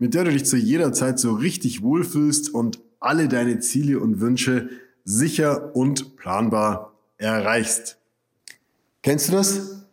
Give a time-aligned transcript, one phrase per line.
[0.00, 4.20] mit der du dich zu jeder Zeit so richtig wohlfühlst und alle deine Ziele und
[4.20, 4.70] Wünsche
[5.04, 7.98] sicher und planbar erreichst.
[9.02, 9.84] Kennst du das?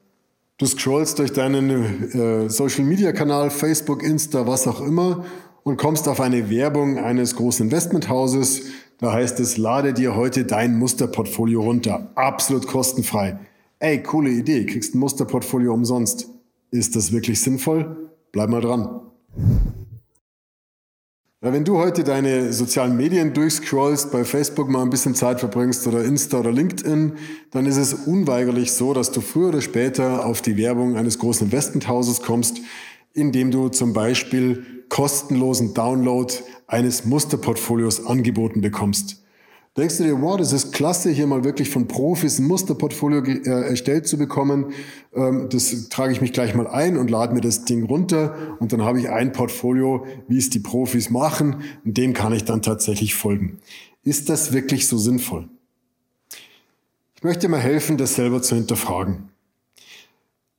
[0.57, 5.25] Du scrollst durch deinen äh, Social-Media-Kanal, Facebook, Insta, was auch immer
[5.63, 8.63] und kommst auf eine Werbung eines großen Investmenthauses.
[8.99, 12.11] Da heißt es, lade dir heute dein Musterportfolio runter.
[12.16, 13.39] Absolut kostenfrei.
[13.80, 16.30] Ey, coole Idee, kriegst ein Musterportfolio umsonst.
[16.71, 18.09] Ist das wirklich sinnvoll?
[18.31, 19.02] Bleib mal dran.
[21.39, 26.03] Wenn du heute deine sozialen Medien durchscrollst, bei Facebook mal ein bisschen Zeit verbringst oder
[26.03, 27.13] Insta oder LinkedIn,
[27.52, 31.45] dann ist es unweigerlich so, dass du früher oder später auf die Werbung eines großen
[31.45, 32.57] Investmenthauses kommst,
[33.13, 36.33] indem du zum Beispiel kostenlosen Download
[36.66, 39.23] eines Musterportfolios angeboten bekommst.
[39.78, 43.70] Denkst du dir, wow, das ist klasse, hier mal wirklich von Profis ein Musterportfolio äh,
[43.70, 44.73] erstellt zu bekommen.
[45.14, 48.73] Ähm, das trage ich mich gleich mal ein und lade mir das Ding runter und
[48.73, 52.64] dann habe ich ein Portfolio, wie es die Profis machen und dem kann ich dann
[52.64, 53.59] tatsächlich folgen.
[54.03, 55.47] Ist das wirklich so sinnvoll?
[57.16, 59.30] Ich möchte mal helfen, das selber zu hinterfragen.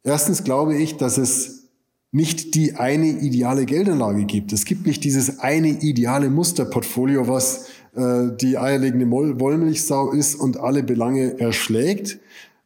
[0.05, 1.65] Erstens glaube ich, dass es
[2.11, 4.53] nicht die eine ideale Geldanlage gibt.
[4.53, 7.67] Es gibt nicht dieses eine ideale Musterportfolio, was
[7.99, 12.21] äh, die eierlegende Wollmilchsau ist und alle Belange erschlägt,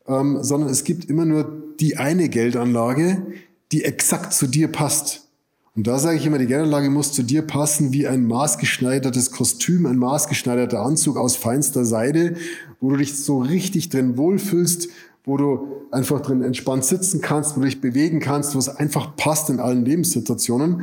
[0.06, 3.26] ähm, sondern es gibt immer nur die eine Geldanlage,
[3.72, 5.30] die exakt zu dir passt.
[5.74, 9.86] Und da sage ich immer, die Geldanlage muss zu dir passen wie ein maßgeschneidertes Kostüm,
[9.86, 12.36] ein maßgeschneiderter Anzug aus feinster Seide,
[12.80, 14.90] wo du dich so richtig drin wohlfühlst,
[15.24, 19.16] wo du einfach drin entspannt sitzen kannst, wo du dich bewegen kannst, wo es einfach
[19.16, 20.82] passt in allen Lebenssituationen,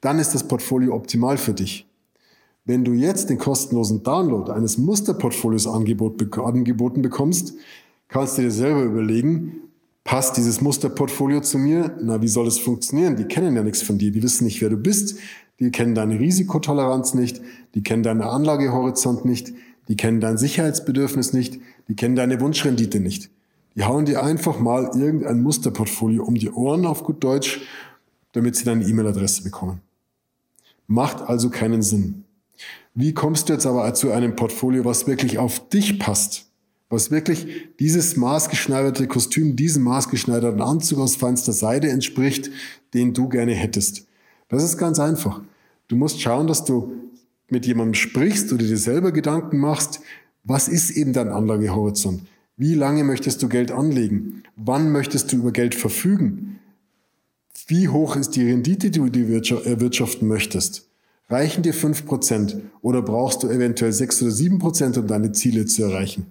[0.00, 1.86] dann ist das Portfolio optimal für dich.
[2.66, 7.54] Wenn du jetzt den kostenlosen Download eines Musterportfolios angeboten bekommst,
[8.08, 9.56] kannst du dir selber überlegen,
[10.02, 11.94] passt dieses Musterportfolio zu mir?
[12.00, 13.16] Na, wie soll es funktionieren?
[13.16, 15.18] Die kennen ja nichts von dir, die wissen nicht, wer du bist,
[15.60, 17.42] die kennen deine Risikotoleranz nicht,
[17.74, 19.52] die kennen deinen Anlagehorizont nicht,
[19.88, 23.28] die kennen dein Sicherheitsbedürfnis nicht, die kennen deine Wunschrendite nicht.
[23.76, 27.60] Die hauen dir einfach mal irgendein Musterportfolio um die Ohren auf gut Deutsch,
[28.32, 29.82] damit sie deine E-Mail-Adresse bekommen.
[30.86, 32.23] Macht also keinen Sinn.
[32.94, 36.46] Wie kommst du jetzt aber zu einem Portfolio, was wirklich auf dich passt?
[36.88, 37.48] Was wirklich
[37.80, 42.52] dieses maßgeschneiderte Kostüm, diesem maßgeschneiderten Anzug aus feinster Seide entspricht,
[42.94, 44.06] den du gerne hättest?
[44.48, 45.42] Das ist ganz einfach.
[45.88, 46.92] Du musst schauen, dass du
[47.48, 50.00] mit jemandem sprichst oder dir selber Gedanken machst,
[50.44, 52.22] was ist eben dein Anlagehorizont?
[52.56, 54.44] Wie lange möchtest du Geld anlegen?
[54.54, 56.60] Wann möchtest du über Geld verfügen?
[57.66, 60.88] Wie hoch ist die Rendite, die du erwirtschaften möchtest?
[61.30, 65.64] Reichen dir fünf Prozent oder brauchst du eventuell sechs oder sieben Prozent, um deine Ziele
[65.64, 66.26] zu erreichen?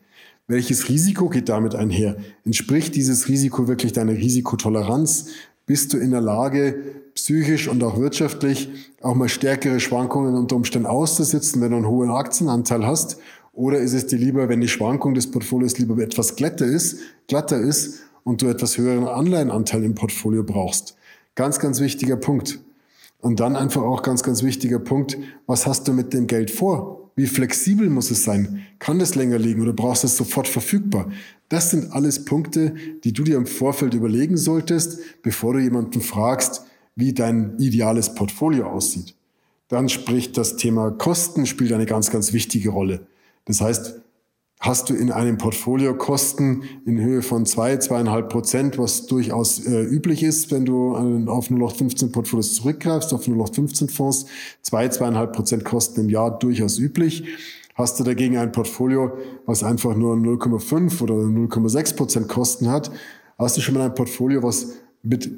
[0.48, 2.18] Welches Risiko geht damit einher?
[2.46, 5.28] Entspricht dieses Risiko wirklich deiner Risikotoleranz?
[5.66, 6.76] Bist du in der Lage,
[7.16, 8.70] psychisch und auch wirtschaftlich
[9.02, 13.18] auch mal stärkere Schwankungen unter Umständen auszusitzen, wenn du einen hohen Aktienanteil hast?
[13.54, 17.60] Oder ist es dir lieber, wenn die Schwankung des Portfolios lieber etwas glatter ist, glatter
[17.60, 20.98] ist und du etwas höheren Anleihenanteil im Portfolio brauchst?
[21.36, 22.60] Ganz, ganz wichtiger Punkt.
[23.24, 25.18] Und dann einfach auch ganz, ganz wichtiger Punkt,
[25.48, 27.10] was hast du mit dem Geld vor?
[27.16, 28.66] Wie flexibel muss es sein?
[28.80, 31.10] Kann das länger liegen oder brauchst du es sofort verfügbar?
[31.48, 32.76] Das sind alles Punkte,
[33.06, 36.66] die du dir im Vorfeld überlegen solltest, bevor du jemanden fragst,
[36.98, 39.16] wie dein ideales Portfolio aussieht.
[39.70, 43.08] Dann spricht das Thema Kosten spielt eine ganz, ganz wichtige Rolle.
[43.46, 44.02] Das heißt,
[44.64, 49.84] hast du in einem Portfolio Kosten in Höhe von zwei, zweieinhalb Prozent, was durchaus äh,
[49.84, 50.96] üblich ist, wenn du
[51.28, 54.26] auf 0815 Portfolios zurückgreifst, auf 0815 Fonds,
[54.62, 57.26] zwei, zweieinhalb Prozent Kosten im Jahr durchaus üblich.
[57.76, 62.90] Hast du dagegen ein Portfolio, was einfach nur 0,5 oder 0,6 Prozent Kosten hat,
[63.38, 65.30] hast du schon mal ein Portfolio, was mit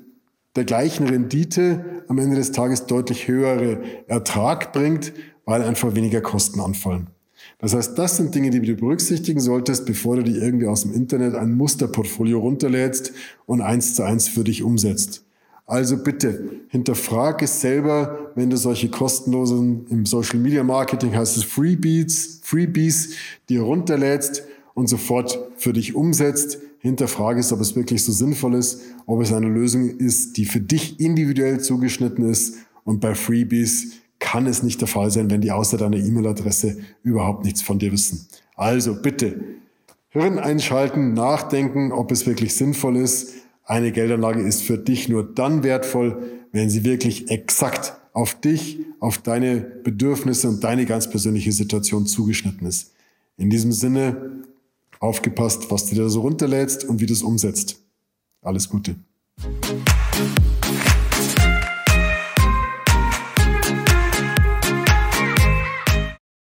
[0.56, 5.14] der gleichen Rendite am Ende des Tages deutlich höhere Ertrag bringt,
[5.46, 7.15] weil einfach weniger Kosten anfallen.
[7.60, 10.94] Das heißt, das sind Dinge, die du berücksichtigen solltest, bevor du dir irgendwie aus dem
[10.94, 13.14] Internet ein Musterportfolio runterlädst
[13.46, 15.26] und eins zu eins für dich umsetzt.
[15.68, 21.44] Also bitte hinterfrag es selber, wenn du solche kostenlosen, im Social Media Marketing heißt es
[21.44, 23.16] Freebies, Freebies,
[23.50, 24.44] dir runterlädst
[24.76, 26.60] und sofort für dich umsetzt.
[26.80, 30.60] Hinterfrage es, ob es wirklich so sinnvoll ist, ob es eine Lösung ist, die für
[30.60, 32.58] dich individuell zugeschnitten ist.
[32.84, 33.94] Und bei Freebies
[34.26, 37.92] kann es nicht der Fall sein, wenn die außer deiner E-Mail-Adresse überhaupt nichts von dir
[37.92, 38.28] wissen.
[38.56, 39.40] Also bitte
[40.10, 43.34] Hirn einschalten, nachdenken, ob es wirklich sinnvoll ist.
[43.66, 49.20] Eine Geldanlage ist für dich nur dann wertvoll, wenn sie wirklich exakt auf dich, auf
[49.20, 52.94] deine Bedürfnisse und deine ganz persönliche Situation zugeschnitten ist.
[53.38, 54.42] In diesem Sinne,
[55.00, 57.80] aufgepasst, was du dir so runterlädst und wie du es umsetzt.
[58.42, 58.96] Alles Gute.